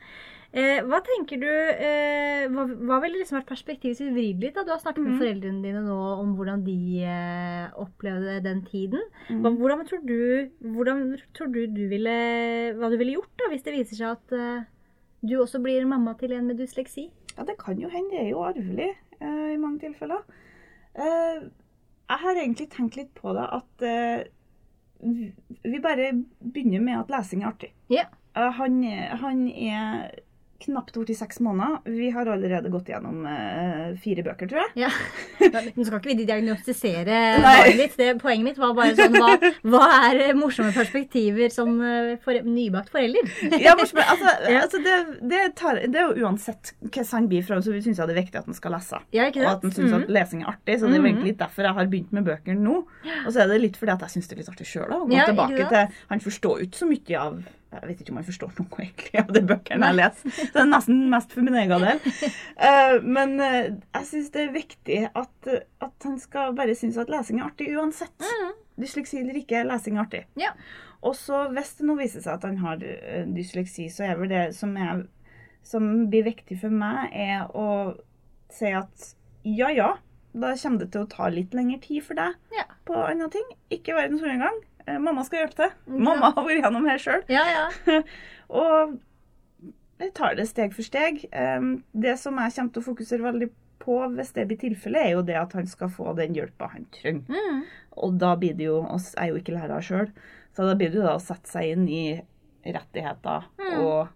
[0.56, 4.54] Eh, hva tenker du eh, hva, hva ville liksom vært perspektivet sitt vridd litt?
[4.56, 4.64] da?
[4.64, 5.20] Du har snakket med Mhm.
[5.20, 9.02] foreldrene dine nå om hvordan de eh, opplevde den tiden.
[9.30, 9.42] Mm.
[9.44, 11.02] Hva, hvordan tror du, hvordan
[11.36, 12.16] tror du, du ville,
[12.80, 14.64] hva du ville gjort da, hvis det viser seg at eh,
[15.28, 17.10] du også blir mamma til en med dysleksi?
[17.38, 18.12] Ja, det kan jo hende.
[18.16, 20.24] Det er jo arvelig eh, i mange tilfeller.
[20.96, 21.42] Eh,
[22.08, 23.88] jeg har egentlig tenkt litt på det at
[25.04, 27.72] vi- bare begynner med at lesing er artig.
[27.92, 28.08] Yeah.
[28.36, 28.84] Han,
[29.20, 30.12] han er
[30.66, 31.80] knapt borti seks måneder.
[31.96, 34.86] Vi har allerede gått gjennom eh, fire bøker, tror jeg.
[34.86, 34.90] Ja.
[35.76, 37.20] Nå skal ikke vi diagnostisere
[37.78, 37.96] ditt.
[38.00, 39.36] Det, poenget mitt var bare sånn hva,
[39.72, 43.30] hva er morsomme perspektiver som eh, for, nybakt forelder?
[43.62, 44.62] Ja, men, altså, Ja.
[44.66, 44.96] altså det,
[45.32, 48.22] det, tar, det er jo uansett hva han blir fra, så syns jeg det er
[48.24, 49.02] viktig at han skal lese.
[49.16, 49.98] Ja, Og at han syns mm.
[50.04, 50.80] at lesing er artig.
[50.82, 51.10] Så det er Mhm.
[51.12, 52.78] egentlig litt derfor jeg har begynt med bøkene nå.
[53.26, 54.90] Og så er det litt fordi at jeg syns det er litt artig sjøl.
[55.06, 57.38] Gå Ja, tilbake til Han forstår jo ikke så mye av
[57.82, 60.34] Jeg vet ikke om han forstår noe egentlig av de bøkene jeg leser.
[60.38, 62.00] Så det er nesten mest for min egen del.
[62.66, 63.66] Eh, men eh,
[63.98, 65.50] jeg syns det er viktig at,
[65.84, 68.16] at han skal bare synes at lesing er artig uansett.
[68.24, 68.54] Mhm.
[68.82, 70.24] Dysleksi eller ikke, lesing er artig.
[70.40, 70.54] Ja.
[71.06, 74.32] Og så hvis det nå viser seg at han har eh, dysleksi, så er vel
[74.32, 75.04] det som, er,
[75.68, 77.68] som blir viktig for meg, er å
[78.56, 79.12] si at
[79.46, 79.92] ja, ja,
[80.36, 82.66] da kommer det til å ta litt lengre tid for deg Ja.
[82.88, 83.46] på andre ting.
[83.72, 84.58] Ikke verdens undergang.
[84.88, 85.72] Eh, Mamma skal hjelpe til.
[85.98, 87.24] Mamma har vært gjennom her sjøl.
[87.32, 88.02] Ja, ja.
[88.62, 88.98] Og
[90.00, 91.24] jeg tar det steg for steg.
[91.96, 93.48] Det som jeg kommer til å fokusere veldig
[93.86, 96.86] på, hvis det blir tilfellet, er jo det at han skal få den hjelpa han
[96.96, 97.26] trenger.
[97.32, 97.64] Mm.
[98.04, 100.10] Og da blir det jo oss er jo ikke lærer sjøl,
[100.56, 102.04] så da blir det jo da å sette seg inn i
[102.66, 103.74] rettigheter Mm.
[103.86, 104.08] og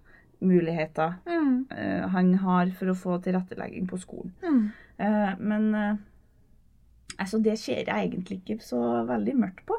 [0.41, 1.65] muligheter Mm.
[1.71, 4.31] eh, han har for å få tilrettelegging på skolen.
[4.43, 4.71] Mm.
[4.99, 5.99] Eh, men
[7.19, 9.77] altså, det ser jeg egentlig ikke så veldig mørkt på.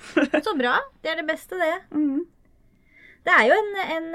[0.46, 0.76] Så bra.
[1.02, 1.74] Det er det beste, det.
[1.94, 2.20] Mm.
[3.20, 4.06] Det er jo en, en,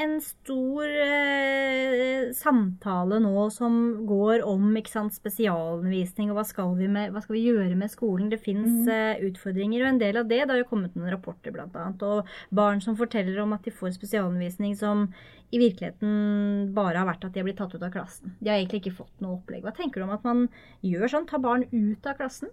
[0.00, 3.74] en stor eh, samtale nå som
[4.08, 8.30] går om sant, spesialundervisning og hva skal, vi med, hva skal vi gjøre med skolen.
[8.32, 9.20] Det fins Mhm.
[9.28, 11.84] utfordringer, og en del av det, det har jo kommet noen rapporter bl.a.
[12.08, 12.24] Og
[12.56, 15.10] barn som forteller om at de får spesialundervisning som
[15.52, 18.32] i virkeligheten bare har vært at de har blitt tatt ut av klassen.
[18.40, 19.62] De har egentlig ikke fått noe opplegg.
[19.62, 20.48] Hva tenker du om at man
[20.82, 21.28] gjør sånn?
[21.28, 22.48] Tar barn ut av klassen?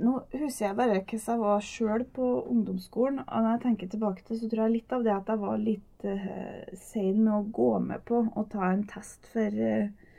[0.00, 3.22] Nå husker jeg bare hvordan jeg var sjøl på ungdomsskolen.
[3.26, 5.58] Og når jeg tenker tilbake til, så tror jeg litt av det at jeg var
[5.60, 10.14] litt uh, sein med å gå med på å ta en test for, uh,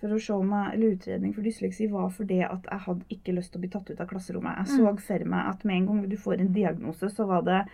[0.00, 3.34] for å se om jeg, eller utredning for dysleksi, var fordi at jeg hadde ikke
[3.38, 4.62] lyst til å bli tatt ut av klasserommet.
[4.62, 7.64] Jeg så for meg at med en gang du får en diagnose, så var det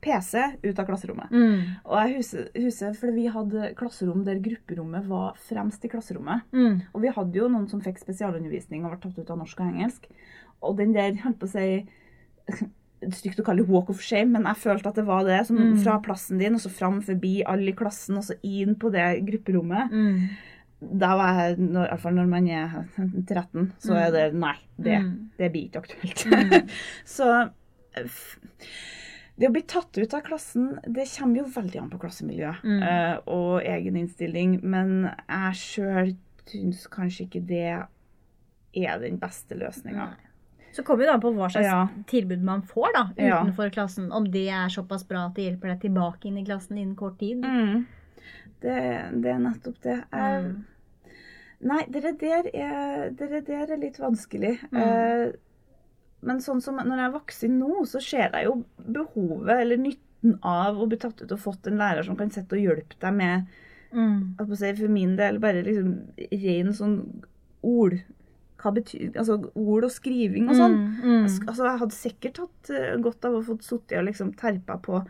[0.00, 1.30] PC ut av klasserommet.
[1.34, 1.62] Mm.
[1.82, 6.46] Og jeg husker, husker for vi hadde klasserom der grupperommet var fremst i klasserommet.
[6.54, 6.84] Mm.
[6.92, 9.72] Og vi hadde jo noen som fikk spesialundervisning og ble tatt ut av norsk og
[9.72, 10.06] engelsk.
[10.62, 11.86] Og den der, holdt på å si
[12.98, 15.46] Stygt å kalle det walk of shame, men jeg følte at det var det.
[15.46, 15.76] Som Mm.
[15.84, 19.04] Fra plassen din, og så fram forbi alle i klassen, og så inn på det
[19.28, 19.92] grupperommet.
[19.92, 20.28] Mm.
[20.98, 22.74] Da var jeg, når, fall når man er
[23.28, 24.56] 13, så er det nei.
[24.76, 25.30] Det, Mm.
[25.38, 26.26] det blir ikke aktuelt.
[26.26, 26.68] Mm.
[27.04, 27.50] så
[29.38, 32.82] det å bli tatt ut av klassen, det kommer jo veldig an på klassemiljøet Mm.
[32.82, 34.60] eh, og egen innstilling.
[34.64, 36.16] Men jeg sjøl
[36.50, 37.86] syns kanskje ikke det
[38.74, 40.16] er den beste løsninga.
[40.72, 41.88] Så kommer det an på hva slags Ja.
[42.06, 43.42] tilbud man får da, Ja.
[43.42, 44.10] utenfor klassen.
[44.12, 47.18] Om det er såpass bra at det hjelper deg tilbake inn i klassen innen kort
[47.18, 47.42] tid.
[47.42, 47.86] Mm.
[48.60, 48.76] Det,
[49.22, 50.04] det er nettopp det.
[50.12, 50.64] Mm.
[51.60, 54.58] Nei, det der er, det der er litt vanskelig.
[54.70, 54.82] Mm.
[54.82, 55.32] Eh,
[56.22, 60.38] men sånn som når jeg er voksen nå, så ser jeg jo behovet eller nytten
[60.42, 63.14] av å bli tatt ut og fått en lærer som kan sitte og hjelpe deg
[63.14, 63.46] med
[63.88, 64.36] Mm.
[64.36, 65.94] For min del bare liksom
[66.30, 67.22] ren sånn
[67.62, 67.94] ord.
[68.58, 70.76] Hva betyr Altså ord og skriving og sånn.
[70.78, 70.94] Mm.
[71.04, 71.26] Mm.
[71.48, 75.02] Altså, jeg hadde sikkert hatt eh, godt av å få sittet og liksom terpa på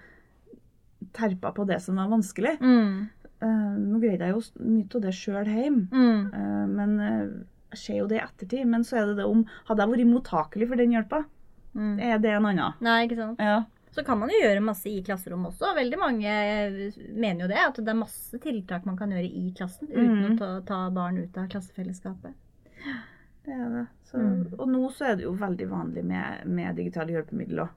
[1.14, 2.56] terpa på det som var vanskelig.
[2.60, 3.06] Mm.
[3.38, 5.86] Uh, nå greide jeg jo mye av det sjøl hjemme.
[5.94, 6.22] Mm.
[6.34, 7.28] Eh, men uh,
[7.72, 8.66] jeg ser jo det i ettertid.
[8.66, 11.24] Men så er det det om Hadde jeg vært mottakelig for den hjelpa,
[11.78, 11.98] Mm.
[12.00, 12.72] er det en annen.
[12.82, 13.38] Nei, ikke sant.
[13.44, 13.58] Ja.
[13.94, 15.68] Så kan man jo gjøre masse i klasserommet også.
[15.76, 16.32] Veldig mange
[17.14, 20.32] mener jo det, at det er masse tiltak man kan gjøre i klassen uten Mm.
[20.32, 22.32] å ta, ta barn ut av klassefellesskapet.
[23.48, 23.84] Det er det.
[24.08, 24.54] Så, Mm.
[24.58, 27.68] Og nå så er det jo veldig vanlig med, med digitale hjelpemidler.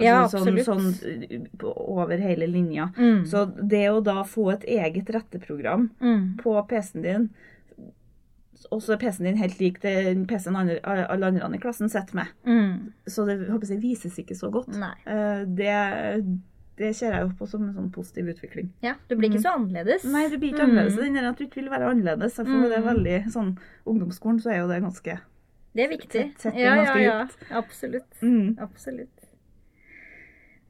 [0.00, 0.66] Ja, sånn, absolutt.
[0.66, 2.86] Sånn, sånn, over hele linja.
[2.96, 3.24] Mm.
[3.28, 6.36] Så det å da få et eget retteprogram Mm.
[6.42, 7.28] på PC-en din
[8.70, 12.26] og så er PC-en din helt lik den PC-en alle andre i klassen sitter med.
[12.46, 12.92] Mm.
[13.10, 14.68] Så det håper jeg, vises ikke så godt.
[14.78, 14.94] Nei.
[15.04, 16.38] Eh, Det,
[16.76, 18.70] det ser jeg jo på som en sånn positiv utvikling.
[18.82, 20.04] Ja, du blir ikke så annerledes.
[20.04, 20.70] Nei, du blir ikke Mm.
[20.70, 20.96] annerledes.
[20.96, 22.34] Den der at du ikke vil være annerledes.
[22.36, 22.88] For det er Mm.
[22.92, 25.20] veldig sånn Ungdomsskolen så er jo det ganske
[25.74, 26.38] Det er viktig.
[26.38, 27.26] Sett- Ja, ja, ja.
[27.50, 28.10] Absolutt.
[28.22, 28.58] mm.
[28.58, 29.08] Absolutt.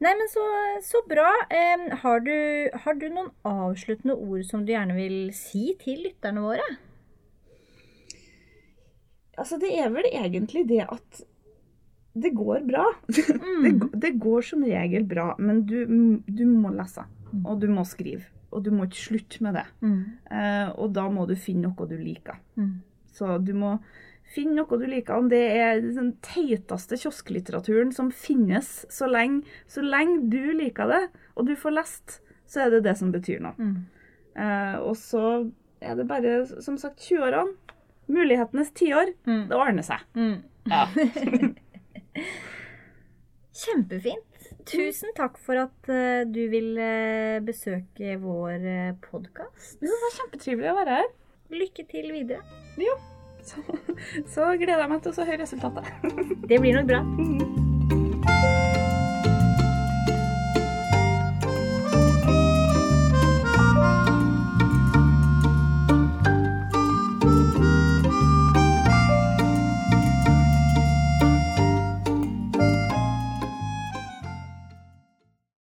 [0.01, 0.43] Nei, men så,
[0.81, 1.31] så bra.
[1.49, 6.41] Em, har, du, har du noen avsluttende ord som du gjerne vil si til lytterne
[6.41, 6.77] våre?
[9.37, 11.21] Altså, det er vel egentlig det at
[12.13, 12.85] det går bra.
[13.09, 13.63] Mm.
[13.63, 15.83] Det, det går som regel bra, men du,
[16.27, 17.05] du må lese.
[17.31, 17.43] Mm.
[17.45, 18.29] Og du må skrive.
[18.53, 19.65] Og du må ikke slutte med det.
[19.81, 19.99] Mm.
[20.29, 22.37] Eh, og da må du finne noe du liker.
[22.59, 22.75] Mm.
[23.13, 23.77] Så du må
[24.33, 25.17] finne noe du liker.
[25.17, 31.01] Om det er den teiteste kiosklitteraturen som finnes, så lenge, så lenge du liker det,
[31.33, 33.57] og du får lest, så er det det som betyr noe.
[33.57, 33.75] Mm.
[34.37, 35.25] Eh, og så
[35.83, 37.57] er det bare, som sagt, 20-årene.
[38.13, 39.13] Mulighetenes tiår.
[39.25, 39.45] Mm.
[39.49, 40.01] Det ordner seg.
[40.19, 40.41] Mm.
[40.69, 40.85] Ja.
[43.53, 44.47] Kjempefint.
[44.65, 49.77] Tusen takk for at eh, du vil eh, besøke vår uh, podkast.
[49.83, 51.11] Det var kjempetrivelig å være her.
[51.53, 52.41] Lykke til videre.
[53.45, 53.61] Så,
[54.33, 56.47] så gleder jeg meg til å høre resultatet.
[56.49, 57.03] Det blir nok bra.